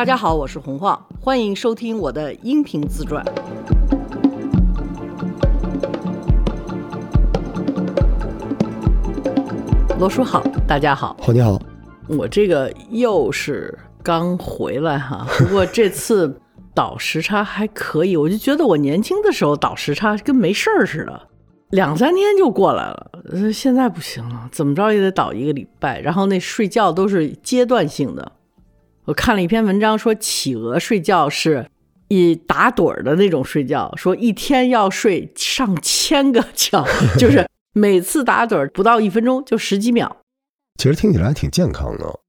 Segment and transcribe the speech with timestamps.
[0.00, 3.22] 大家好，我是洪晃，欢迎收听我的音频自传。
[9.98, 11.60] 罗叔好，大家好，好你好，
[12.08, 16.34] 我这个又是刚回来哈， 不过这次
[16.74, 21.28] 倒时差还可以，我就觉得我年轻的时候倒时差跟没事儿似的，
[21.72, 28.32] 两三天就过来了，呃现在不行了，怎么着也得倒一个礼拜，然后那睡觉都是阶段性的。
[29.10, 31.68] 我看了一篇文章说，企鹅睡觉是
[32.06, 36.86] 以打盹儿的那种睡觉，说一天要睡上千个觉，
[37.18, 40.18] 就是每次打盹儿不到一分钟，就十几秒。
[40.76, 42.20] 其实听起来还挺健康的。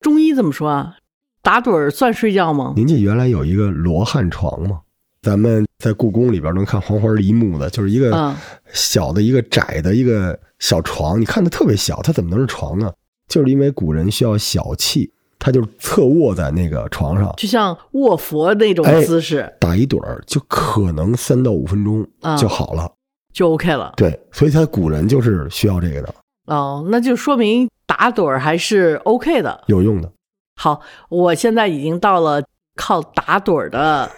[0.00, 0.98] 中医怎么说啊？
[1.42, 2.74] 打盹儿算睡觉吗？
[2.76, 4.82] 您记原来有一个罗汉床吗？
[5.22, 8.36] 咱们在故宫里边能看黄花梨木的，就是一个嗯
[8.72, 12.92] 小的一个窄的一个小床，你看它特别小，它怎么能是床呢？
[13.26, 15.10] 就是因为古人需要小憩，
[15.40, 22.92] 他就侧卧在那个床上就像卧佛那种哎姿势、打一盹儿，就可能三到五分钟啊就好了。
[23.32, 23.92] 就 OK 了。
[23.96, 26.14] 对，所以他古人就是需要这个的，
[26.46, 29.64] 哦，那就说明打盹儿还是 OK 的。
[29.66, 30.12] 有用的。
[30.56, 32.42] 好，我现在已经到了
[32.76, 34.10] 靠打盹儿的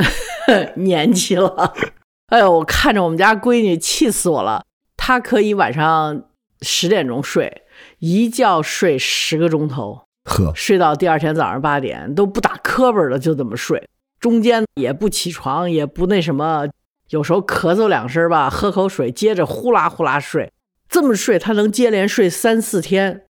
[0.76, 1.72] 年纪了。
[2.28, 4.64] 哎呦，我看着我们家闺女气死我了。
[4.96, 6.22] 她可以晚上
[6.60, 7.62] 十点钟睡，
[7.98, 13.88] 一觉睡十个钟头，呵，睡到第二天早上八点，都不打磕巴的就这么睡，
[14.20, 16.68] 中间也不起床，也不那什么，
[17.10, 20.52] 有时候咳嗽两声吧，喝口水，接着呼啦呼啦睡，
[20.88, 23.22] 这么睡他能接连睡三四天，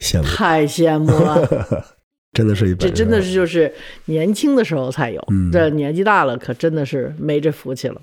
[0.00, 1.96] 羡慕，太羡慕了。
[2.32, 2.74] 真的是一。
[2.76, 8.00] 这真的是就是年轻的时候才有，嗯这年纪大了可真的是没这福气了。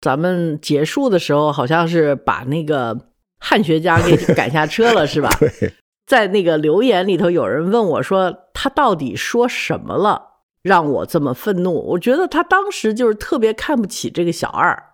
[0.00, 2.98] 咱们结束的时候好像是把那个
[3.38, 5.30] 汉学家给赶下车了，是吧？
[5.38, 5.72] 对，
[6.06, 11.72] 在那个留言里头，有人问我说他到底说什么了，让我这么愤怒？
[11.90, 14.90] 我觉得他当时就是特别看不起这个小二，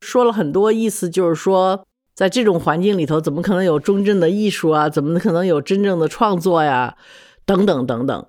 [0.00, 4.88] 说了很多意思，就是说在这种环境里头，怎么可能有真正的艺术啊？
[4.88, 6.96] 怎么可能有真正的创作呀？
[7.44, 8.26] 等等等等。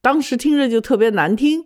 [0.00, 1.64] 当时听着就特别难听，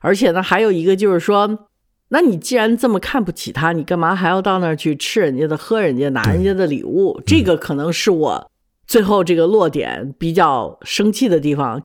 [0.00, 1.68] 而且呢，还有一个就是说，
[2.10, 7.20] 那你既然这么看不起他，你干嘛还要到那儿去吃人家的、喝人家、拿人家的礼物？
[7.24, 8.49] 这个可能是我
[8.90, 11.80] 最后这个落点比较生气的地方。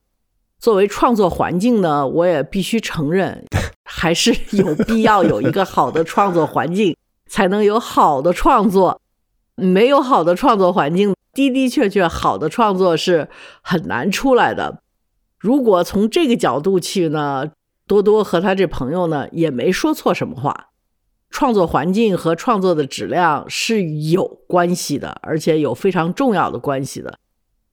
[0.58, 3.46] 作为创作环境呢，我也必须承认，
[3.86, 6.98] 还是有必要有一个好的创作环境，
[7.30, 9.00] 才能有好的创作。
[9.54, 13.30] 没有好的创作环境，的的确确好的创作是
[13.62, 14.82] 很难出来的。
[15.38, 17.52] 如果从这个角度去呢，
[17.86, 20.70] 多多和他这朋友呢也没说错什么话。
[21.30, 27.19] 创作环境和创作的质量是有关系的，而且有非常重要的关系的。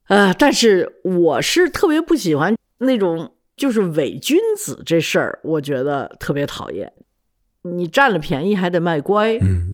[0.09, 6.93] 呃，但是我是特别不喜欢那种就是伪君子这事儿，我觉得特别讨厌。
[7.63, 9.73] 你占了便宜还得卖乖，嗯，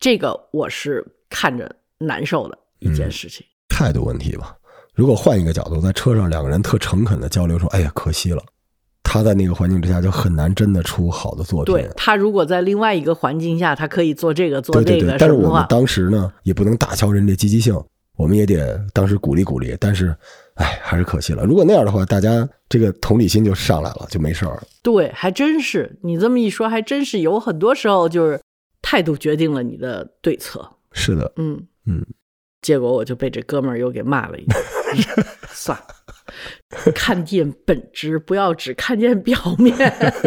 [0.00, 3.46] 这个我是看着难受的一件事情。
[3.68, 4.56] 态度问题吧。
[4.92, 8.42] 如果换一个角度，在车上两个人特诚恳的交流，说：“哎呀，可惜了。”
[9.10, 11.74] 他在那个环境之下就很难真的出好的作品。
[11.74, 17.74] 对他如果在另外一个环境下，他可以做这个做那个对对对，但是我们当时呢，也不能打消人这积极性，
[18.16, 19.74] 我们也得当时鼓励鼓励。
[19.80, 20.14] 但是，
[20.56, 21.46] 哎，还是可惜了。
[21.46, 24.62] 如果那样的话，大家这个同理心就上来了，就没事儿了。
[24.82, 28.38] 对，还真是你这么一说，还真是有很多时候就是
[28.82, 30.68] 态度决定了你的对策。
[30.92, 32.04] 是的，嗯嗯，
[32.60, 34.62] 结果我就被这哥们儿又给骂了一顿。
[35.50, 39.76] 算了，看见本质，不要只看见表面。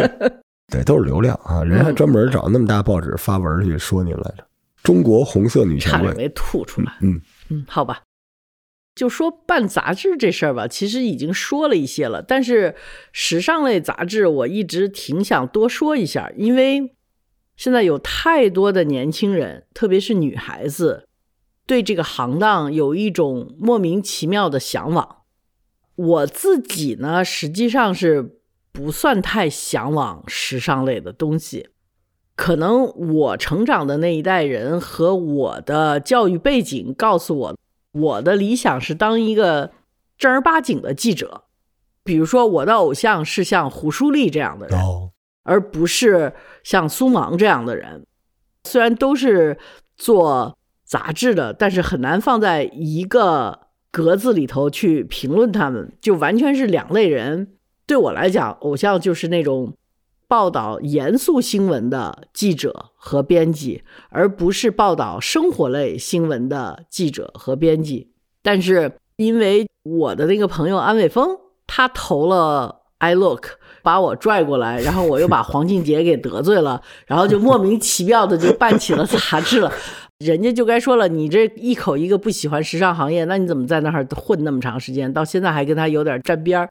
[0.72, 4.46] 对，都是流量啊，人嗯还专门找那么大报纸发文去说您来着。
[4.82, 6.92] 中国红色女权贵，差点没吐出来。
[7.00, 7.20] 嗯
[7.50, 8.02] 嗯，好吧。
[8.94, 12.74] 就说办杂志这事儿吧，其实已经说了一些了，但是
[13.10, 16.94] 时尚类杂志我一直挺想多说一下，因为
[17.56, 21.08] 现在有太多的年轻人，特别是女孩子，
[21.66, 25.18] 对这个行当有一种莫名其妙的向往。
[25.94, 28.40] 我自己呢，实际上是
[28.72, 31.68] 不算太向往时尚类的东西。
[32.34, 37.56] 可能我成长的那一代人和我的教育背景告诉我，
[37.92, 39.70] 我的理想是当一个
[40.16, 41.44] 正儿八经的记者。
[42.02, 45.10] 比如说，我的偶像是像胡舒立这样的人，哦，
[45.44, 46.32] 而不是
[46.64, 48.06] 像苏芒这样的人。
[48.64, 49.58] 虽然都是
[49.96, 50.58] 做
[50.92, 53.60] 杂志的，但是很难放在一个
[53.90, 57.54] 格子里头去评论他们，就完全是两类人。
[57.86, 59.72] 对我来讲，偶像就是那种
[60.28, 68.12] 报道严肃新闻的记者和编辑，而不是报道生活类新闻的记者和编辑。
[68.42, 79.72] 但是因为我的那个朋友安伟峰，他投了 I Look 把我拽过来，然后我又把黄静杰给得罪了，然后就莫名其妙的就办起了杂志了。
[80.18, 85.12] 人家就该说了，你这一口一个不喜欢时尚行业，那你怎么在那儿混那么长时间？
[85.12, 86.70] 到现在还跟他有点沾边儿。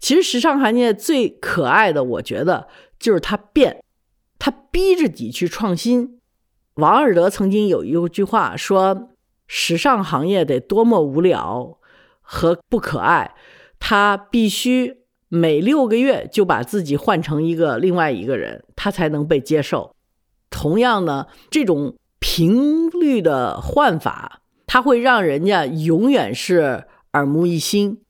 [0.00, 2.66] 其实时尚行业最可爱的，我觉得
[2.98, 3.84] 就是它变，
[4.40, 6.18] 它逼着你去创新。
[6.74, 9.10] 王尔德曾经有一句话说
[9.46, 11.78] ：“时尚行业得多么无聊
[12.20, 13.34] 和不可爱，
[13.78, 14.99] 他必须
[15.30, 19.94] 每六个月就把自己换成一个另外一个人，他才能被接受。
[20.50, 26.84] 同样呢，这种频率的换法，它会让人家永远是
[27.14, 28.02] 耳目一新。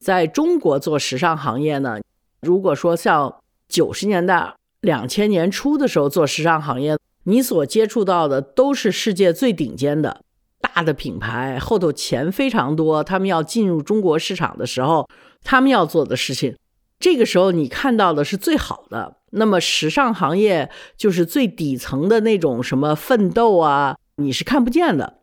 [0.00, 2.00] 在中国做时尚行业呢，
[2.40, 3.36] 如果说像
[3.68, 10.22] 九十年代、两千年初的时候做时尚行业。”你所接触到的都是世界最顶尖的
[10.60, 15.08] 大的品牌，后头钱非常多，他们要进入中国市场的时候，
[15.44, 16.56] 他们要做的事情，
[17.02, 19.16] 这个时候你看到的是最好的。
[19.32, 25.18] 那么时尚行业就是最底层的那种什么奋斗啊，你是看不见的。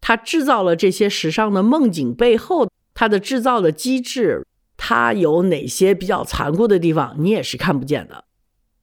[0.00, 4.44] 它制造了这些时尚的梦境背后，它的制造的机制，
[4.76, 8.24] 它有哪些比较残酷的地方，你也是看不见的。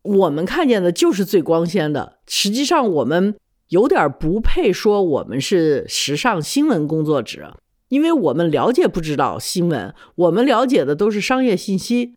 [0.04, 3.36] 我们看见的就是最光鲜的，实际上我们
[3.68, 7.58] 有点不配说我们是时尚新闻工作者，
[7.90, 12.16] 因为我们了解不知道新闻，我们了解的都是商业信息，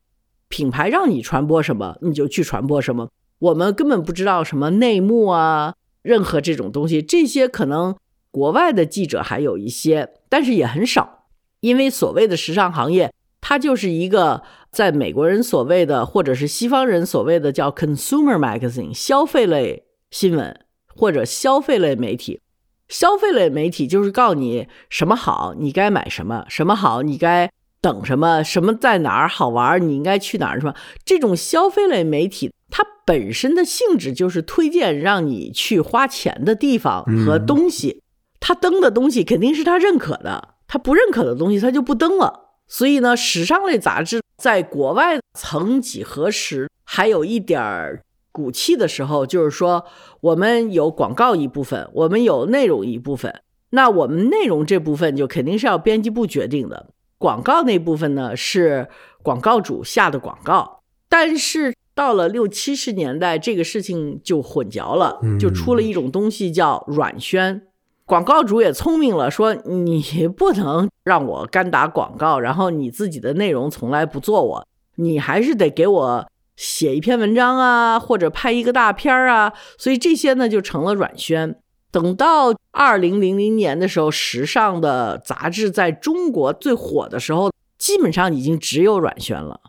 [0.48, 3.08] 品牌让你传播什么你就去传播什么，
[3.38, 7.96] 我们根本不知道什么内幕啊，任何这种东西，这些可能
[8.30, 11.26] 国外的记者还有一些，但是也很少，
[11.60, 14.42] 因为所谓的时尚行业，它就是一个。
[14.74, 22.40] 在美国人所谓的，或者是西方人所谓的叫 consumer magazine 消费类新闻或者消费类媒体，
[22.88, 27.48] 消费类媒体就是告你什么好，你该买什么；什么好，你该
[27.84, 30.58] 等什么；什么在哪儿好玩，你应该去哪儿。
[30.58, 38.00] 什么这种消费类媒体，它本身的性质就是推荐让你去花钱的地方和东西。
[38.40, 42.56] 他登的东西肯定是他认可的，他不认可的东西他就不登了。
[42.66, 48.02] 所以呢，时尚类杂志在国外曾几何时还有一点儿
[48.32, 49.84] 骨气的时候，就是说
[50.22, 53.42] 我们有广告一部分，我们有内容一部分。
[53.70, 58.88] 那我们内容这部分就肯定是要编辑部决定的，广告那部分呢是
[59.22, 60.80] 广告主下的广告。
[61.08, 67.62] 但是到了六七十年代，这个事情就混淆了，就出了一种东西叫软宣。
[68.04, 74.66] 广告主也聪明了，说你不能让我干打广告，然后你自己的内容从来不做，我
[74.96, 81.56] 你还是得给我写一篇文章啊，或者拍一个大片儿啊，所以这些呢就成了软宣。
[81.94, 89.60] 等到二零零零年的时候，时尚的杂志在中国最火的时候，基本上已经只有软宣了。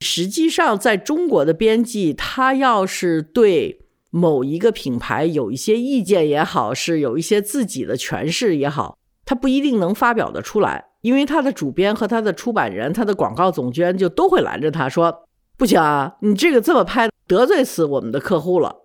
[0.00, 3.86] 实际上，在中国的编辑，他要是对。
[4.10, 8.96] 某一个品牌有一些意见也好，是有一些自己的诠释也好，
[9.26, 15.26] 他不一定能发表的出来，因为他的主编和他的出版人、他的广告总监就都会拦着他说
[15.58, 18.76] ：“不行啊，你这个这么拍，得罪死我们的客户了。”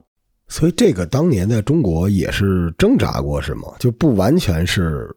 [0.48, 3.74] 所以这个当年在中国也是挣扎过，是吗？
[3.80, 5.08] 就不完全是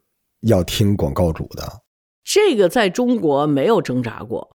[0.41, 1.63] 要听广告主的。
[2.23, 4.49] 这个在中国没有挣扎过，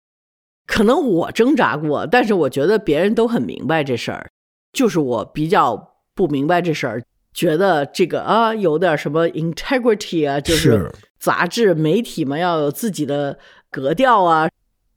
[0.66, 4.30] 可能我挣扎过，但是我觉得别人都很明白这事儿。
[4.72, 7.02] 就是我比较不明白这事儿，
[7.32, 13.38] 觉得这个啊有点什么 integrity 啊，就是杂志媒体嘛要有自己的
[13.70, 14.50] 格调啊，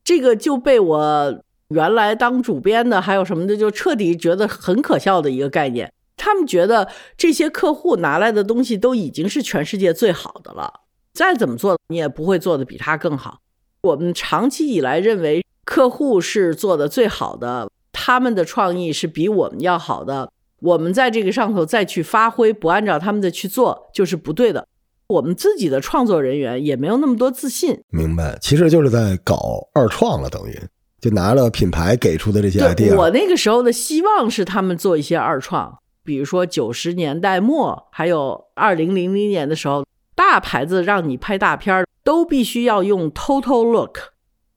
[0.03, 5.91] 这个就被我原来当主编的还有什么的就彻底觉得很可笑的一个概念。
[6.17, 10.81] 他们觉得这些客户拿来的东西都已经是全世界最好的了，
[11.13, 13.39] 再怎么做你也不会做的比他更好。
[13.81, 17.69] 我们长期以来认为客户是做的最好的。
[17.98, 24.67] 他们的创意是比我们要好的，我们在这个上头再去发挥，不按照他们的去做就是不对的。
[25.07, 27.79] 我们自己的创作人员也没有那么多自信。
[27.89, 30.60] 明白，其实就是在搞二创了，等于
[31.02, 32.96] 就拿了品牌给出的这些 idea。
[32.96, 39.86] 我那个时候的希望是他们做一些二创，比如说九十年代末，还有二零零零年的时候，
[40.16, 43.98] 大牌子让你拍大片都必须要用 total look。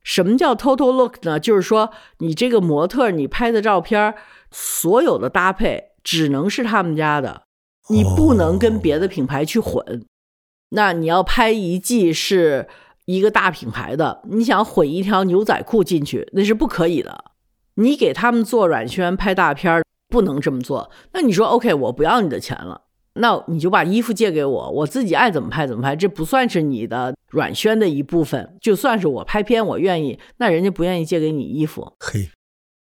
[0.03, 1.39] 什么叫 total look 呢？
[1.39, 4.15] 就是说，你这个模特你拍的照片，
[4.51, 7.43] 所有的搭配只能是他们家的，
[7.91, 10.07] 你不能跟别的品牌去混。
[10.71, 12.69] 那你要拍一季是
[13.09, 17.25] 一个大品牌的，你想混一条牛仔裤进去，那是不可以的。
[17.77, 20.91] 你给他们做软宣拍大片儿，不能这么做。
[21.15, 22.83] 那你说 OK，我不要你的钱了，
[23.15, 28.59] 那你就把衣服借给我，我自己爱怎么拍怎么拍，这不算是你的软宣的一部分。
[28.61, 31.91] 就算是我拍片，我愿意，那人家不愿意借给你衣服。
[32.01, 32.29] 嘿，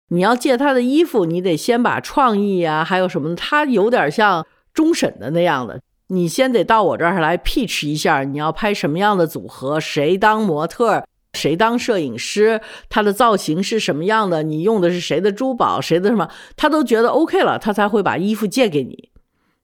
[0.09, 5.78] 你要借他的衣服，你得先把创意啊，还有什么的，他有点像终审的那样的，
[6.09, 19.11] 你先得到我这儿来 pitch 一下，你要拍什么样的组合，谁当模特，谁当摄影师，他的造型是什么样的，你用的是谁的珠宝，谁的什么，他都觉得 OK 了，他才会把衣服借给你，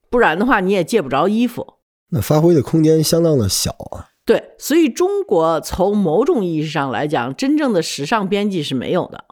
[0.09, 1.75] 不然的话你也借不着衣服。
[2.11, 4.09] 那发挥的空间相当的小啊。
[4.25, 9.25] 对，所以中国从某种意义上来讲，真正的时尚编辑是没有的。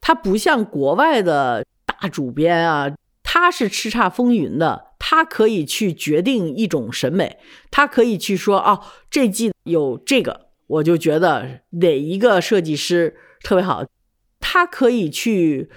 [0.00, 2.90] 他不像国外的大主编啊，
[3.22, 7.38] 他是叱咤风云的，他可以去决定一种审美，
[7.72, 8.80] 他可以去说哦，
[9.10, 13.84] 这季有这个，我就觉得哪一个设计师特别好，
[14.38, 15.68] 他可以去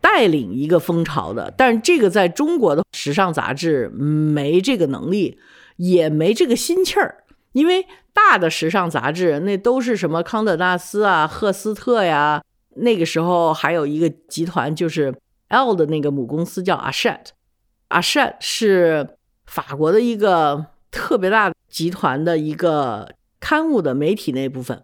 [0.00, 1.52] 带领一个风潮的。
[1.56, 5.38] 但是这个在中国的时尚杂志没这个能力，
[5.78, 12.42] 也没这个心气儿，因为大的时尚杂志那都是什么康德纳斯啊、赫斯特呀。
[12.76, 15.14] 那个时候还有一个集团，就是
[15.48, 17.28] L 的那个母公司叫 Ashet
[17.88, 19.16] Hachette，Hachette 是
[19.46, 24.82] 法国的一个特别大集团的一个刊物的媒体那部分。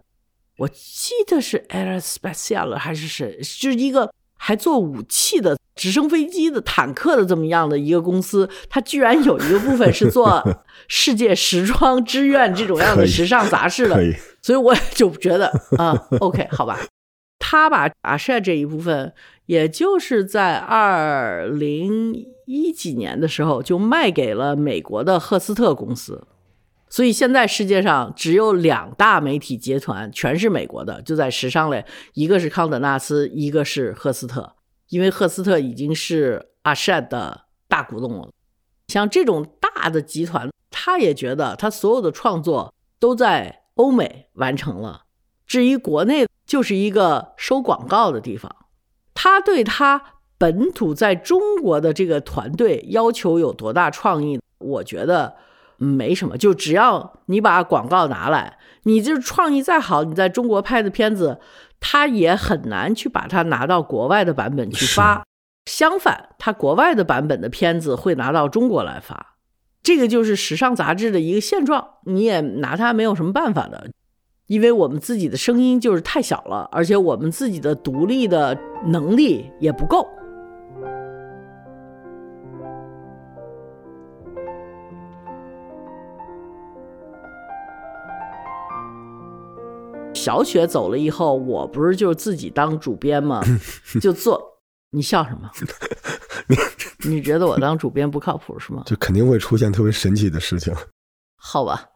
[0.57, 10.43] 我记得是 Air Special 还是谁，就是一个还做武器的、直升飞机的、坦克的这么样的一个公司，它居然有一个部分是做
[10.87, 13.99] 世界时装之愿这种样的时尚杂志的，
[14.41, 16.79] 所以我就觉得啊，OK，好吧。
[17.39, 19.13] 他把阿舍这一部分，
[19.47, 26.27] 也就是在二零一几年的时候就卖给了美国的赫斯特公司，
[26.89, 34.55] 所以现在世界上只有两大媒体集团，全是美国的，就在时尚类，一个是康德纳斯，一个是赫斯特，
[34.89, 38.29] 因为赫斯特已经是阿善的大股东了。
[38.87, 45.05] 像这种大的集团，他也觉得他所有的创作都在欧美完成了。
[45.47, 48.55] 至于国内，就是一个收广告的地方。
[49.15, 50.12] 他对他
[50.43, 54.41] 本土在中国的这个团队要求有多大创意？
[54.59, 55.35] 我觉得
[55.77, 61.39] 没什么，就只要你把广告拿来，你就创意再好，你在中国拍的片子，
[61.79, 65.23] 他也很难去把它拿到国外的版本去发。
[65.65, 69.37] 相反，他国外的版本的片子会拿到中国来发。
[69.81, 73.89] 这个就是时尚杂志的一个现状，你也拿它没有什么办法的。
[74.47, 78.57] 因为我们自己的声音就是太小了，而且我们自己的独立的
[78.87, 80.05] 能力也不够。
[90.23, 93.43] 小雪走了以后，我不是就自己当主编吗？
[94.01, 94.41] 就做，
[94.91, 95.51] 你笑什么？
[97.05, 98.83] 你觉得我当主编不靠谱是吗？
[98.85, 100.73] 就肯定会出现特别神奇的事情。
[101.35, 101.89] 好吧。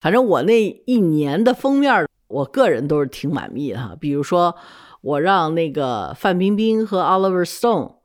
[0.00, 3.96] 反正我那一年的封面，我个人都是挺满意的哈。
[3.98, 4.54] 比如说，
[5.00, 7.96] 我让那个范冰冰和 Oliver Stone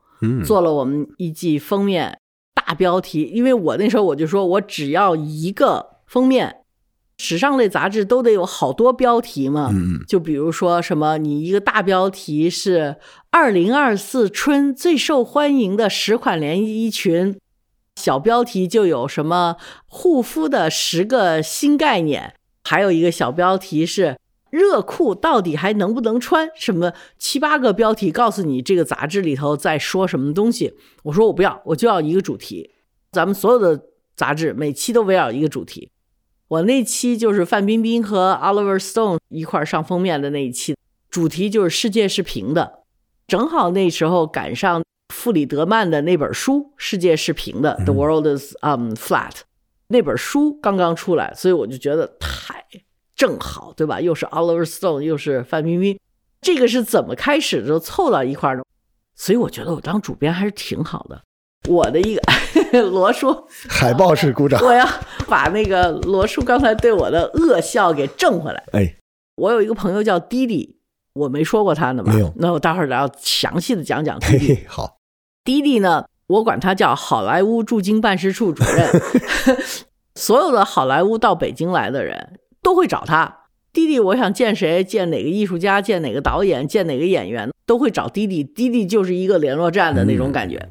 [0.46, 2.20] 做了我们一季封面
[2.54, 6.64] 大标题，因为我那时候我就说我只要一个封面，
[7.20, 9.72] 时尚类杂志都得有好多标题嘛。
[10.08, 12.96] 就比如说什么，你一个大标题是
[13.30, 17.38] 二零二四春最受欢迎的十款连衣裙。
[17.98, 22.34] 小标题就有什么护肤的十个新概念，
[22.64, 24.18] 还有一个小标题是
[24.50, 26.50] 热裤到底还能不能穿？
[26.56, 30.76] 什么七八个标题告诉你这个杂志里头在说什么东西。
[31.04, 32.72] 我说我不要，我就要一个主题。
[33.12, 33.84] 咱们所有的
[34.16, 35.92] 杂志每期都围绕一个主题。
[36.50, 40.76] 我那期就是范冰冰和 Oliver Stone 一块上封面的那一期，
[41.10, 42.84] 主题就是世界是平的，
[43.28, 44.84] 正好那时候赶上。
[45.14, 49.34] 弗里德曼的那本书《世界是平的》，The World is um flat，
[49.88, 52.64] 那本书刚刚出来，所以我就觉得太
[53.16, 54.00] 正好，对吧？
[54.00, 56.00] 又是 Oliver Stone，又是范冰冰，
[56.42, 58.64] 这个是怎么开始就凑到一块的？
[59.16, 61.22] 所以我觉得我当主编还是挺好的。
[61.68, 62.22] 我的一个
[62.92, 64.88] 罗叔， 海报式鼓掌，我要
[65.28, 68.64] 把那个罗叔刚才对我的恶笑给挣回来。
[68.74, 68.96] 哎，
[69.36, 70.78] 我有一个朋友叫弟弟，
[71.14, 72.14] 我没说过他呢吧？
[72.14, 72.34] 没有。
[72.38, 74.60] 那我待会儿要详细的讲讲弟弟。
[74.68, 74.98] 好。
[75.44, 78.88] 弟弟呢，我管他叫好莱坞驻京办事处主任。
[80.16, 83.38] 所有的好莱坞到北京来的人都会找他。
[83.72, 88.44] 弟弟，我想见谁，见哪个艺术家，见哪个导演，见哪个演员，都会找弟弟。
[88.44, 90.70] 弟弟就是一个联络站的那种感觉。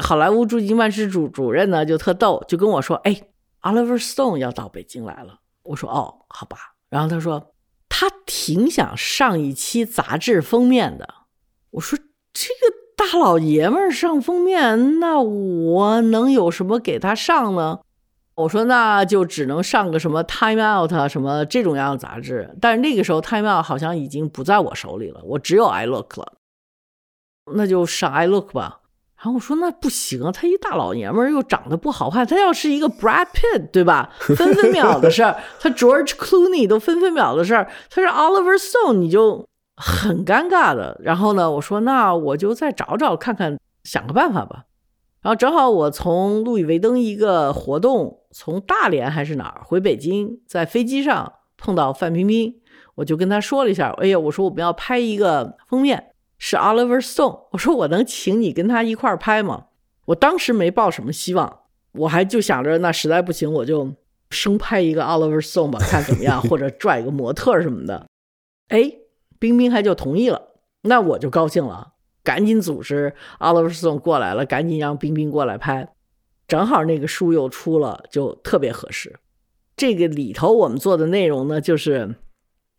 [0.00, 3.22] 好莱坞驻京办事处主任呢，就特逗，就跟我说：“哎
[3.62, 6.56] ，Oliver Stone 要到北京来了。”我说：“哦，好吧。”
[6.90, 7.52] 然后他说
[7.88, 11.08] ：“他挺想上一期杂志封面的。”
[11.72, 11.98] 我说
[12.32, 17.78] ：“这个。”大老爷们儿上封面，那我能有什么给他上呢？
[18.34, 22.56] 我说那就只能上个什么 Time Out，什么这种样的杂志。
[22.60, 26.34] 但是那个时候 Time Out 好像已经不在我手里了，我只有 I Look 了。
[27.54, 28.80] 那就上 I Look 吧。
[29.20, 34.10] 然后我说那不行啊，他一大老爷们儿又长得不好看，他要是一个 Brad Pitt 对吧？
[34.20, 39.44] 分分秒的事儿，他 George Clooney 都分分秒的事儿，他是 Oliver Stone 你就
[39.76, 41.00] 很尴尬的。
[41.02, 44.66] 然后呢，我说那我就再找找看看，想个办法吧。
[45.20, 52.54] 然后正好我从路易威登一个活动，从大连还是哪儿回北京，在飞机上碰到范冰冰，
[52.94, 56.12] 我就跟他说了一下，哎呀，我说我们要拍一个封面。
[56.38, 59.66] 是 Oliver Stone，我说我能请你跟他一块儿拍吗？
[60.06, 61.60] 我当时没抱什么希望，
[61.92, 63.92] 我还就想着那实在不行我就
[64.30, 68.06] 生拍一个 Oliver Stone 吧，看怎么样，或者拽一个模特什么的。
[68.68, 68.92] 哎，
[69.38, 75.92] 冰冰还就同意了，那我就高兴了，赶紧组织 Oliver Stone 过来了，赶紧让冰冰过来拍。
[76.46, 79.18] 正好那个书又出了，就特别合适。
[79.76, 82.14] 这个里头我们做的内容呢，就是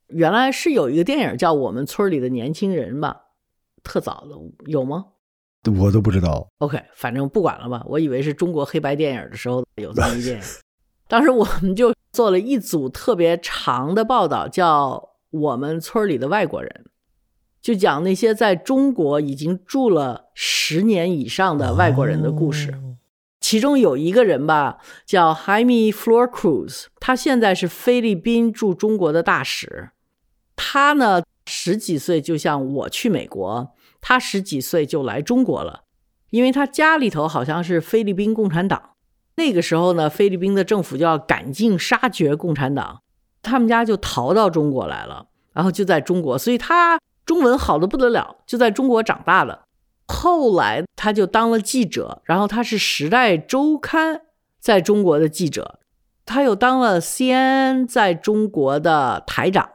[0.07, 3.25] 原来是有一个电影叫《我们村里的年轻人》吧。
[3.83, 4.35] 特早的
[4.71, 5.05] 有吗？
[5.77, 6.47] 我都不知道。
[6.59, 7.83] OK，反正不管了吧。
[7.85, 10.43] 我以为是中国黑白电影的时候有这么一电影。
[11.09, 14.91] 当时我们就做了一组特别长的报道，叫
[15.31, 16.85] 《我们村里的外国人》，
[17.61, 22.73] 就讲那些在中国已经住了十年以上的外国人的故事。
[23.41, 29.89] 其中有一个人吧，叫 Jaime Flor Cruz，他现在是菲律宾驻中国的大使。
[30.55, 31.23] 他呢？
[31.49, 35.85] 十几岁就像我去美国，他十几岁就来中国了，
[36.29, 38.91] 因为他家里头好像是菲律宾共产党。
[39.35, 43.01] 那个时候呢，菲律宾的政府就要赶尽杀绝共产党，
[43.41, 49.63] 他们家就逃到中国来了，然后就在中国，所以他中文好的不得了，就在中国长大的。
[50.07, 54.15] 后来他就当了记者，然后他是《时代周刊》
[54.59, 55.79] 在中国的记者，
[56.25, 59.69] 他又当了 CNN 在中国的台长。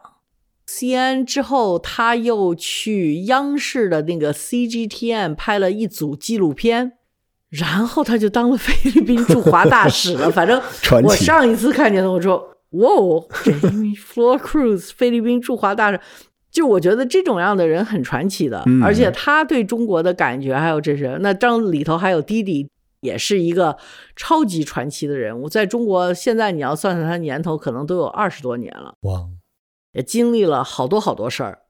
[0.77, 6.95] 西安之后，他又去央视的那个 CGTN 拍了一组纪录片，
[7.49, 10.29] 然后他就当了菲律宾驻华大使了。
[10.29, 10.61] 反正
[11.05, 12.39] 我上一次看见他，我说
[12.75, 16.01] ：“哇，Flor Cruz，菲律宾驻华大使。”
[16.51, 22.69] 就我觉得这种样的人很传奇的，而且他对中国的感觉，还有这些，那张里头还有弟弟，
[23.01, 23.77] 也是一个
[24.17, 25.49] 超级传奇的人物。
[25.49, 28.95] 在中国，现在你要算算他年头，可能都有二十多年了。
[29.03, 29.21] 哇！
[29.95, 31.61] 也经历了好多好多事儿，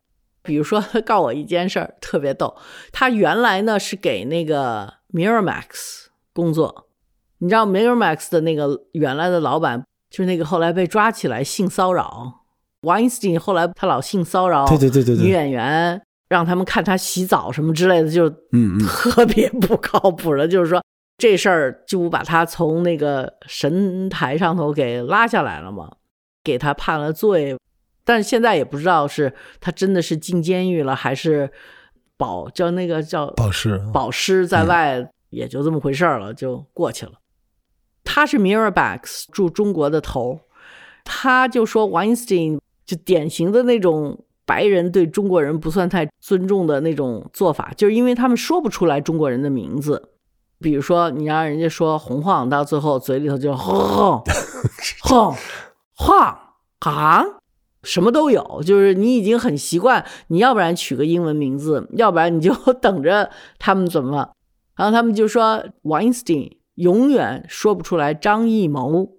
[0.43, 2.57] 比如说他 告我一件事儿特别逗，
[2.91, 6.89] 他原来呢是给那个 Miramax 工作，
[7.39, 12.41] 你知道 Miramax 的那个原来的老板就是那个后来被抓起来性骚扰。
[12.83, 20.85] Weinstein，后来他老性骚扰对对对对女演员，让他们看他洗澡什么之类的，就嗯特别不靠谱的，就是说
[21.17, 25.91] 这事儿就把他从那个神台上头给拉下来了嘛，
[26.43, 27.57] 给他判了罪。
[28.05, 31.51] 但是现在也不知道是他真的是进监狱了，还是
[32.17, 37.13] 保叫那个叫保释保释在外，也就这么回事儿了，就过去了。
[38.05, 40.41] 他是 Miramax 驻中国的头，
[41.03, 50.11] 他就说 Weinstein 就典型的那种白人对中国人不算太尊重的那种做法，就是因为他们说不出来中国人的名字，
[50.61, 54.23] 比如说你让人家说洪晃，到最后嘴里头就晃
[55.03, 55.35] 晃
[55.95, 56.39] 晃
[56.81, 57.25] 啊。
[57.85, 64.31] 什么都有，就是你已经很习惯，你要不然取个英文名字，要不然你就 等着他们怎么。
[64.77, 69.13] 然后他们就说 Weinstein 永远说不出来张艺谋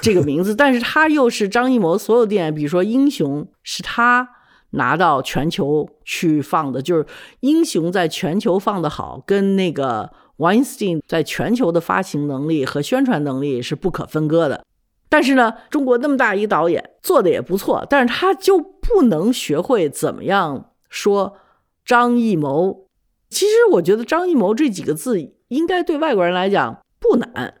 [0.00, 4.26] 这个名字，但是他又是张艺谋所有电影，比如说《英雄》是他
[4.70, 7.04] 拿到全球去放的，就是
[7.40, 14.64] 《英雄》在全球放的好，跟那个 Weinstein 在全球的发行能力和宣传能力是不可分割的。
[15.10, 21.36] 但是呢，中国那么大一导演做的也不错，但是他就不能学会怎么样说
[21.84, 22.86] 张艺谋。
[23.28, 27.54] 其实我觉得张艺谋这几个字应该对外国人来讲不难，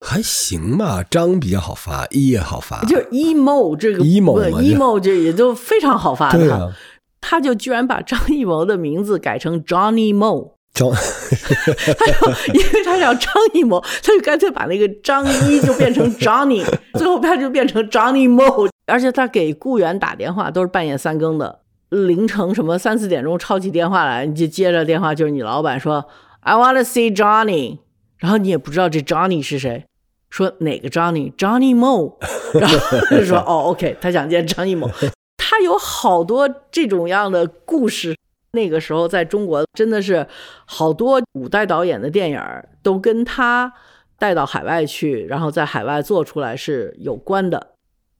[0.00, 1.02] 还行吧。
[1.02, 6.72] 张比较好发，一也好发，就 emo 这个 emo，emo 这也就非常好发的。
[7.20, 10.51] 他就居然把张艺谋的名字改成 Johnny Mo。
[10.74, 18.70] 张，他就因为他叫张艺谋，他就干脆把那个张一就变成 Johnny， 最后他就变成 Johnny Mo。
[18.86, 26.04] 而且他给雇员打电话都是半夜三更的，凌晨什么三四点钟抄起电话来，你就接着电话就是你老板说
[26.40, 27.78] I want to see Johnny，
[28.18, 29.84] 然后你也不知道这 Johnny 是谁，
[30.30, 32.16] 说哪个 Johnny，Johnny Mo，
[32.58, 34.90] 然后就说哦 OK，他想见张艺谋，
[35.36, 38.16] 他有好多这种样的故事。
[38.52, 40.26] 那个时候，在中国真的是
[40.66, 42.40] 好多五代导演的电影
[42.82, 43.72] 都跟他
[44.18, 47.72] 带到海外去，然后在海外做出来是有关的。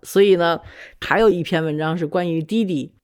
[0.03, 0.61] 所以呢，
[1.01, 2.95] 还有一篇文章是关于滴滴，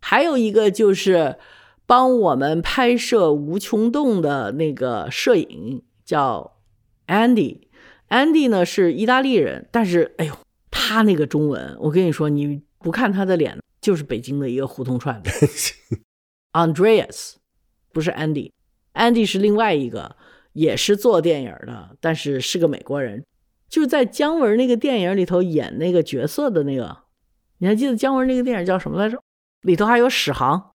[0.00, 1.36] 还有一个就是
[1.84, 6.58] 帮我们拍摄无穷洞的那个摄影叫
[7.08, 7.62] Andy。
[8.08, 10.38] Andy 呢是意大利人，但是哎呦，
[10.70, 15.74] 他那个中文，我跟你说，你不看他的脸，就是北京的一个胡同串子。
[16.56, 17.34] Andreas
[17.92, 20.16] 不是 Andy，Andy 是另外一个，
[20.54, 23.22] 也是做电影的，但是是个美国人，
[23.68, 26.96] 就是在姜文那个电影里头演那个角色的那个，
[27.58, 29.22] 你还记得姜文那个电影叫什么来着？
[29.60, 30.70] 里头还有史航，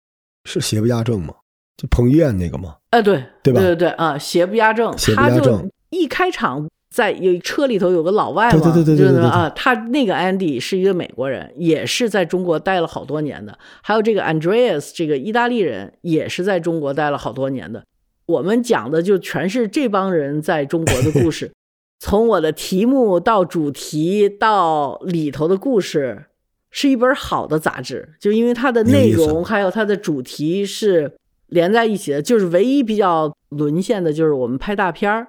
[0.45, 1.35] 是邪不压正吗？
[1.77, 2.79] 就彭于晏那个吗？
[2.89, 6.67] 哎，对，对吧对对对啊，邪不压正，邪不他就压正一开场。
[6.97, 13.59] 在有车里头有个老外嘛，对对对对对对对就是啊，他那个 Andy 是一个美国人，也是在中国待了好多年的。
[13.83, 17.85] 还有这个 Andreas 这个意大利人，也是在中国待了好多年的。
[18.25, 21.53] 我们讲的就全是这帮人在中国的故事，
[22.01, 26.25] 从我的题目到主题到里头的故事，
[26.71, 28.15] 是一本好的杂志。
[28.19, 31.13] 就因为它的内容还有它的主题是
[31.49, 35.27] 连在一起的，就是唯一比较沦陷的就是我们拍大片儿。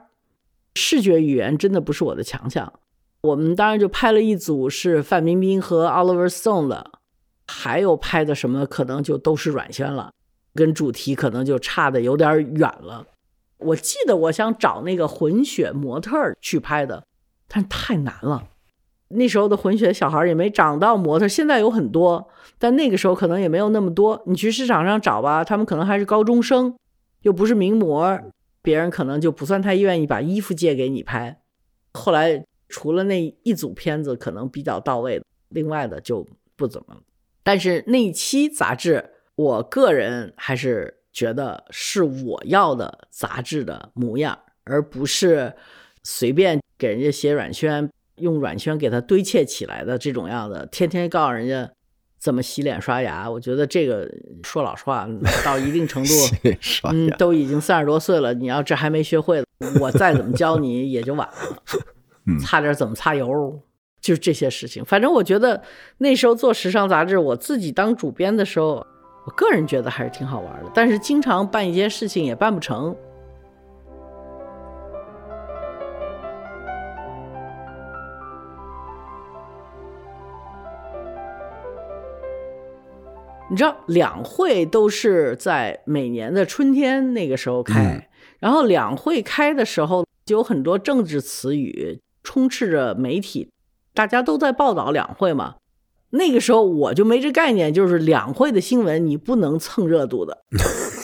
[0.77, 2.71] 视觉语言真的不是我的强项，
[3.21, 6.91] 我们当然就拍了一组是范冰冰和 Oliver Stone 的，
[7.47, 10.11] 还有拍的什么可能就都是软宣了，
[10.53, 13.07] 跟主题可能就差的有点远了。
[13.57, 17.03] 我记得我想找那个混血模特去拍的，
[17.47, 18.43] 但太难了。
[19.09, 22.27] 那时候的混血小孩也没长到模特，现在有很多，
[22.59, 24.21] 但那个时候可能也没有那么多。
[24.27, 26.75] 你去市场上找吧，他们可能还是高中生，
[27.21, 28.19] 又不是名模。
[28.67, 31.41] 别人可能就不算太愿意把衣服借给你拍。
[31.93, 36.27] 后来除了那一组片子可能比较到位，另外的就
[36.57, 36.97] 不怎么。
[37.43, 45.53] 但是那期杂志，我个人还是觉得是我要的杂志的模样，而不是
[46.03, 51.71] 随便给人家写软宣，用软宣给他堆砌起来的这种样子，天天告诉人家
[52.27, 53.31] 怎么洗脸刷牙。
[53.31, 54.05] 我觉得这个
[54.43, 55.07] 说老实话，
[55.45, 56.13] 到一定程度。
[56.91, 59.41] 嗯，都已经三十多岁了，你要这还没学会，
[59.79, 61.33] 我再怎么教你也就晚了。
[62.25, 63.57] 嗯擦点怎么擦油，
[64.01, 64.83] 就是这些事情。
[64.83, 65.63] 反正我觉得
[65.99, 68.85] 那时候做时尚杂志，我自己当主编的时候，
[69.25, 72.93] 我个人觉得还是挺好玩的，但是经常办一些事情也办不成。
[83.49, 88.03] 你知道两会都是在每年的春天那个时候开，嗯
[88.39, 93.49] 然后两会开的时候就有很多政治词语充斥着媒体，
[93.93, 95.55] 大家都在报道两会嘛。
[96.11, 100.37] 那个时候我就没这概念，就是两会的新闻你不能蹭热度的。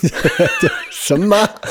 [0.91, 1.35] 什么？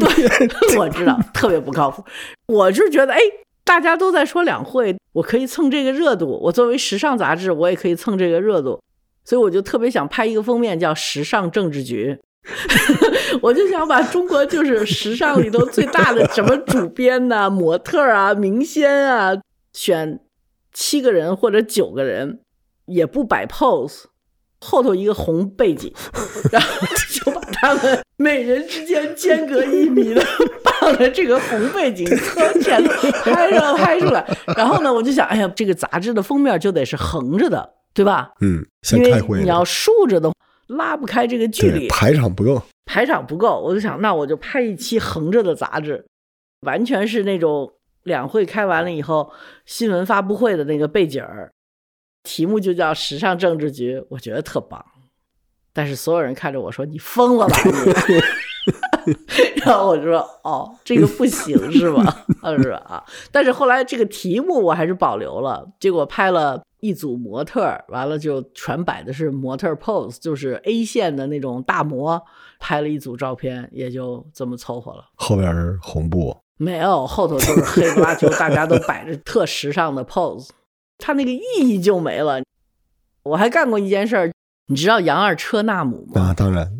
[0.00, 2.02] 对，我知道特别不靠谱。
[2.46, 3.20] 我是觉得，哎，
[3.64, 6.26] 大家都在说两会，我可以蹭这个热度。
[6.42, 8.82] 我作为时尚杂志，我也可以蹭这个热度，
[9.30, 12.18] 所以我就特别想拍一个封面叫《时尚政治局》。
[13.40, 19.30] 我就想把中国就是时尚里头最大的什么主编呐、 模特啊、明星啊，
[19.72, 20.18] 选
[20.72, 22.40] 七个人或者九个人，
[22.86, 24.06] 也不摆 pose，
[24.60, 25.94] 后头一个红背景，
[26.50, 26.68] 然后
[27.12, 30.20] 就把他们每人之间间隔一米的
[30.80, 34.26] 放在这个红背景从前拍上拍出来。
[34.56, 38.32] 然后呢，我就想，哎呀，这个杂志的封面就得是横着的，对吧？
[38.40, 40.32] 嗯，像因为开会你要竖着的，
[40.68, 46.06] 拉不开这个距离，排场不够，排场不够，我就想，那我就拍一期横着的杂志，
[46.66, 47.72] 完全是那种
[48.04, 49.32] 两会开完了以后
[49.66, 51.50] 新闻发布会的那个背景儿，
[52.22, 54.84] 题目就叫“时尚政治局”，我觉得特棒。
[55.72, 57.70] 但是所有人看着我说：“你疯了吧你！”
[59.64, 62.02] 然后我就说：“哦，这个不行是吧？
[62.42, 62.76] 啊是吧？
[62.86, 72.22] 啊！”但是后来这个题目我还是保留了，结果拍了一组模特儿，完了就全摆的是模特儿 pose，就是 A 线的那种大模，
[72.58, 75.04] 拍了一组照片，也就这么凑合了。
[75.14, 80.48] 后边是红布，没有，后头就是黑不拉秋，大家都摆着特时尚的 pose，
[80.98, 82.42] 它那个意义就没了。
[83.22, 84.32] 我还干过一件事儿，
[84.68, 86.20] 你知道杨二车纳姆吗？
[86.20, 86.72] 啊，当然，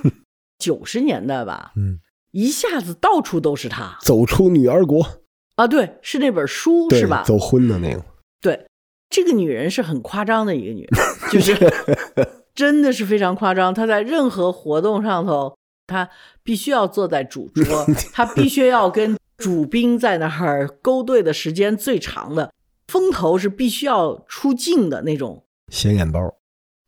[0.58, 2.00] 九十年代吧，嗯，
[2.32, 5.06] 一下子到处都是他走出女儿国，
[5.56, 5.66] 啊！
[5.66, 7.22] 对，是那本书是吧？
[7.24, 8.04] 走婚的那个，
[8.42, 8.66] 对，
[9.08, 11.56] 这个女人是很夸张的一个女人，就是
[12.54, 13.72] 真的是非常夸张。
[13.72, 16.08] 她在任何活动上头，她
[16.42, 22.52] 必须要坐在主桌，她必须要跟主宾在那儿勾兑的时间最长的，
[22.88, 25.44] 风头是必须要出镜的那种。
[25.72, 26.20] 显眼包，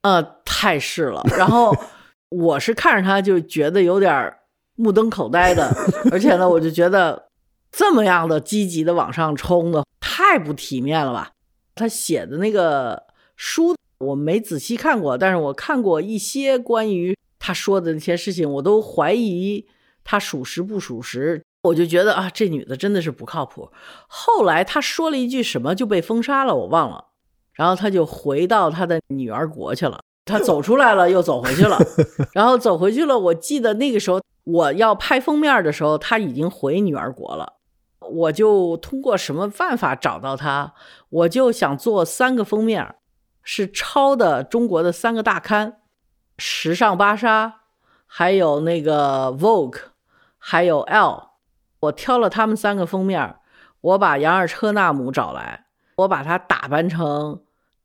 [0.02, 1.22] 呃，太是了。
[1.37, 1.74] 然后
[2.31, 4.38] 我是看着她就觉得有点儿
[4.74, 5.74] 目瞪口呆的，
[6.11, 7.28] 而且呢，我就觉得
[7.70, 11.33] 这么样的积极的往上冲的，太不体面了吧？
[11.79, 13.05] 他写的那个
[13.37, 19.67] 书我没仔细看过，但是我看过一些关于他说的那些事情，我都怀疑
[20.05, 21.43] 他属实不属实。
[21.62, 23.71] 我就觉得啊，这女的真的是不靠谱。
[24.07, 27.07] 后来他说了一句什么就被封杀了，我忘了。
[27.53, 30.01] 然后他就回到他的女儿国去了。
[30.25, 31.77] 他走出来了，又走回去了。
[32.33, 37.55] 然后走回去了，我记得那个时候我要拍封面的时候，他已经回女儿国了。
[38.09, 40.75] 我就通过什么办法找到他？
[41.11, 42.97] 我就想做三个封面，
[43.42, 45.73] 是抄的中国的三个大刊，
[46.37, 47.47] 《时尚芭莎》，
[48.07, 49.71] 还有那个《Vogue》，
[50.38, 51.11] 还有《L》。
[51.81, 53.37] 我挑了他们三个封面，
[53.81, 55.66] 我把杨尔车纳姆找来，
[55.97, 57.42] 我把他打扮成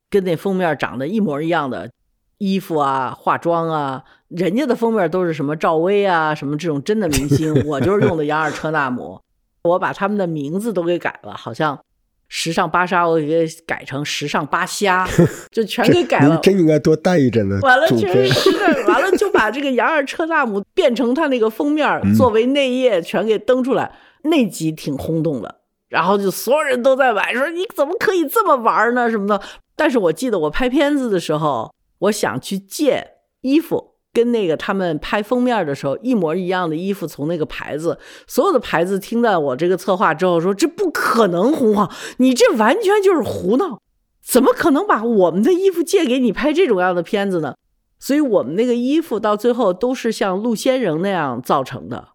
[0.09, 1.91] 跟那封面长得一模一样的
[2.39, 4.03] 衣服啊、化妆啊。
[4.29, 9.21] 人家的封面都是什么赵薇啊、什么这种真的明星，我就是用的杨尔车纳姆。
[9.63, 11.80] 我把他们的名字都给改了，好像
[12.28, 15.08] 时尚芭莎我给改成时尚芭虾，
[15.52, 16.38] 就全给改了。
[16.39, 17.60] 真应该多带一阵子。
[17.62, 18.49] 完了，全是
[18.88, 25.60] 完了就把这个杨二车纳姆变成他那个封面作为内页全给登出来，那集挺轰动的。
[25.88, 29.41] 然后就所有人都在买，说你怎么可以这么玩呢什么的。
[29.76, 33.92] 但是我记得我拍片子的时候，我想去借衣服。
[34.13, 37.97] 跟那个他们拍封面的时候一模一样的衣服，从那个牌子，
[38.28, 43.82] 所有的牌子听到我这个策划之后说：“这不可能，红黄，你这完全就是胡闹，
[44.23, 47.56] 怎么可能把我们的衣服借给你拍这种样的片子呢？”
[47.97, 52.10] 所以，我们那个衣服到最后都是像陆仙人那样造成的，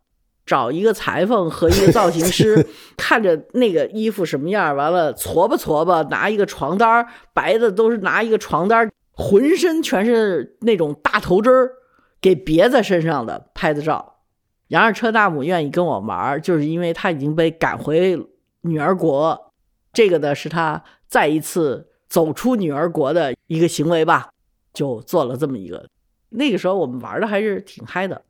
[0.47, 2.65] 找一个裁缝和一个造型师，
[2.97, 11.73] 看着那个衣服什么样，完了搓吧搓吧，拿一个床单白的都是拿一个床单浑身全是那种大头针儿。
[12.20, 14.20] 给别在身上的拍的照，
[14.68, 18.18] 杨二车大母愿意跟我玩，就是因为他已经被赶回
[18.62, 19.52] 女儿国，
[19.92, 24.31] 这个呢是他再一次走出女儿国的一个行为吧，
[24.72, 25.88] 就做了这么一个。
[26.31, 28.22] 那个时候我们玩的还是挺嗨的。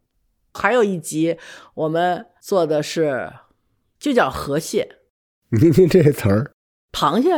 [0.55, 1.37] 还有一集
[1.75, 3.33] 我们做的是，
[3.99, 4.97] 就叫河蟹。
[5.51, 6.53] 您您这词儿，
[6.93, 7.33] 螃蟹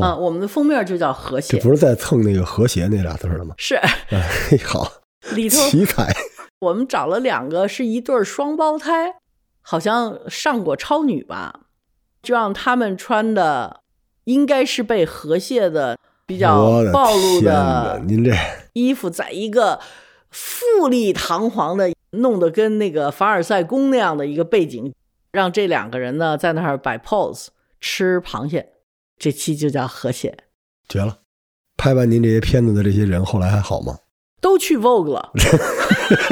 [0.00, 3.54] 啊，我们的封面就叫河蟹，这不是在蹭那个和谐那俩字了吗？
[3.58, 3.74] 是，
[4.10, 4.90] 哎，好。
[5.34, 6.12] 里头奇才，
[6.60, 9.14] 我们找了两个是一对双胞胎，
[9.60, 11.66] 好像上过超女吧，
[12.22, 13.80] 就让他们穿的
[14.24, 18.32] 应该是被河蟹的比较暴露的，您这
[18.72, 19.80] 衣服，在一个
[20.30, 24.92] 富丽堂皇的，弄得跟那个凡尔赛宫那样的一个背景，
[25.32, 27.48] 让这两个人呢在那儿摆 pose
[27.80, 28.72] 吃螃蟹，
[29.18, 30.36] 这期就叫河蟹，
[30.88, 31.18] 绝了！
[31.76, 33.98] 拍完您这些片子的这些人后来还好吗？
[34.40, 35.30] 都去 Vogue 了，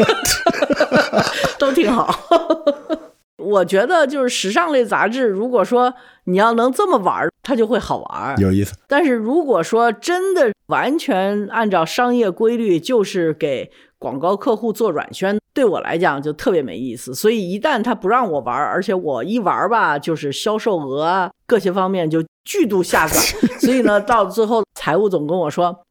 [1.58, 2.14] 都挺好。
[3.38, 8.74] 我觉得就是时尚类杂志，如果说你要能这么玩，它就会好玩，有意思。
[8.88, 17.14] 但是如果说真的完全按照商业规律，就是给广告客户做软宣，对我来讲就特别没意思。
[17.14, 23.22] 所以一旦他不让我玩，而且我一玩吧，就是销售额啊各些方面就巨度下降。
[23.60, 25.85] 所以呢，到最后财务总跟我说。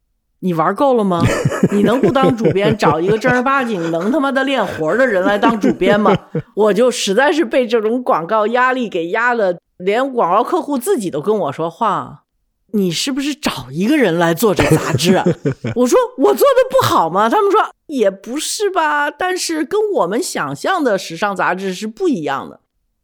[0.45, 1.23] 你玩够了吗？
[1.73, 6.15] 你能不当主编，找一个正儿八经能他妈的练活的人来当主编吗？
[6.53, 12.25] 我就实在是被这种广告压力给压了，连广告客户自己都跟我说话
[12.73, 15.25] ：“你是不是找一个人来做这杂志？”啊
[15.75, 22.59] 我说：“我做的不好吗？”他们说：“也不是吧，但是跟我们想象的时尚杂志是不一样的。”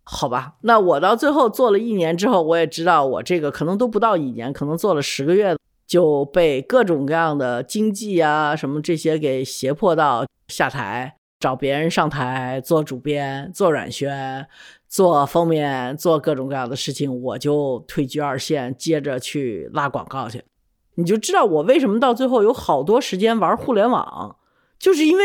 [0.06, 5.56] 好吧，那我到最后做了一年之后，我也知道我这个可能都不到一年，可能做了十个月。
[5.92, 14.48] 就被各种各样的经济啊什么这些给胁迫到下台，找别人上台做主编、做软宣、
[14.88, 20.46] 做封面、做各种各样的事情，我就退居二线，接着去拉广告去。
[20.96, 24.38] 你就知道我为什么到最后有好多时间玩互联网，
[24.80, 25.24] 就是因为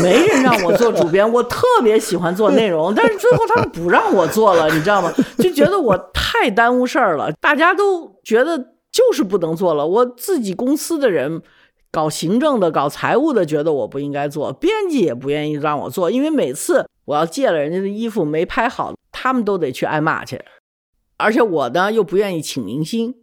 [0.00, 5.12] 没人让我做主编，我特别喜欢做内容，但是最后他们不让我做了，你知道吗？
[5.38, 8.75] 就觉得我太耽误事儿了，大家都觉得。
[8.96, 9.86] 就是不能做了。
[9.86, 11.42] 我自己公司的人，
[11.90, 20.40] 搞行政的、搞财务的，觉得我不应该做；编辑也不愿意让我做，因为每次我要借了人家的衣服没拍好，他们都得去挨骂去。
[21.18, 23.14] 而且我呢又不愿意请明星，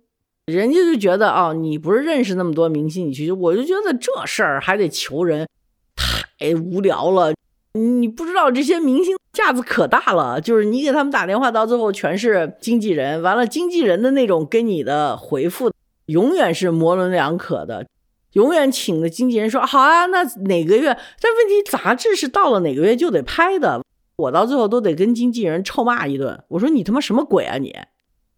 [0.46, 5.48] 人家就觉得哦，你不是认识那么多明星，你去，我就觉得这事儿还得求人，
[5.96, 7.34] 太无聊了。
[7.74, 13.22] 你不知道这些明星架子可大了，就是你给他们打电话，到最后全是经纪人。
[13.22, 15.72] 完了，经纪人的那种跟你的回复
[16.06, 17.88] 永远是模棱两可的，
[18.34, 20.98] 永远请的经纪人说好啊，那哪个月？
[21.20, 23.82] 但问题杂志是到了哪个月就得拍的，
[24.18, 26.44] 我到最后都得跟经纪人臭骂一顿。
[26.50, 27.76] 我说你他妈什么鬼啊你！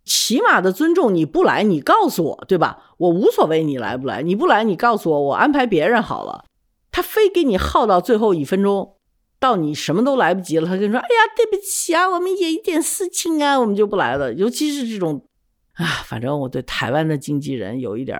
[0.06, 2.93] 起码的尊重你不来，你告诉我对吧？
[2.98, 6.45] 我无所谓你来不来，你不来你告诉我，我安排别人好了。
[6.91, 8.95] 他非给你耗到最后一分钟，
[9.39, 15.26] 到你什么都来不及了，他跟你说：“哎呀，对不起啊，我们有一点事情啊，我们就不来了。”尤其是这种，
[15.74, 18.19] 啊，反正我对台湾的经纪人有一点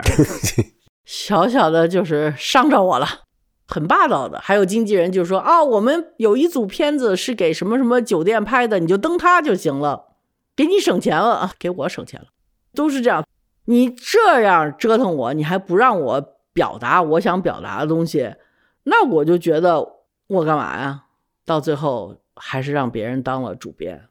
[1.04, 3.06] 小小的，就是伤着我了，
[3.66, 4.38] 很霸道的。
[4.40, 10.06] 还有经纪人就说：“啊，我们有一组片子是给什么什么酒店拍的，你就登他就行了，
[10.54, 12.26] 给你省钱了啊，给我省钱了，
[12.74, 13.24] 都是这样。
[13.64, 16.20] 你这样折腾我，你还不让我
[16.52, 18.34] 表达我想表达的东西。”
[18.88, 19.84] 那我就觉得
[20.28, 21.02] 我干嘛呀？
[21.46, 24.08] 到最后还是让别人当了主编，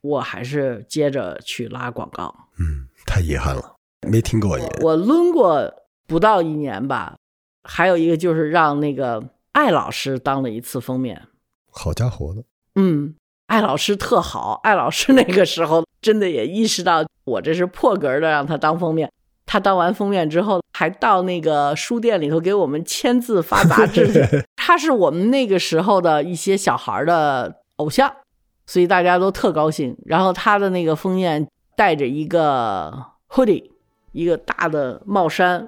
[0.00, 2.34] 我还是接着去拉广告。
[2.58, 3.76] 嗯，太遗憾了，
[4.08, 4.66] 没听过也。
[4.80, 5.72] 我抡过
[6.06, 7.16] 不到一年吧，
[7.62, 9.22] 还有一个就是让那个
[9.52, 11.28] 艾老师当了一次封面。
[11.70, 12.42] 好家伙的，
[12.74, 13.14] 嗯，
[13.46, 19.12] 艾老师特好，艾老师那个时候真的也意识到我这是破格的让他当封面。
[19.50, 24.44] 他当完封面之后，还到那个书店里头给我们签字发杂志去。
[24.54, 28.12] 他是我们那个时候的一些小孩的偶像，
[28.66, 29.96] 所以大家都特高兴。
[30.04, 32.92] 然后他的那个封面带着一个
[33.30, 33.70] hoodie，
[34.12, 35.66] 一个大的帽衫，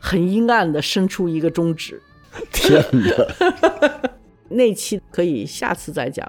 [0.00, 2.02] 很阴暗的伸出一个中指。
[2.50, 4.10] 天哪！
[4.48, 6.26] 那期可以下次再讲。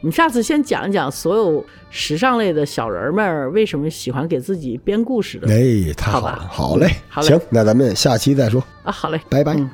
[0.00, 5.48] 我们下次先讲一讲所有时尚类的小人们为什么喜欢给自己编故事的。
[5.48, 9.54] 哎，太好了，好嘞，好嘞，行，那咱们下期再说啊，好嘞，拜拜。
[9.54, 9.68] 嗯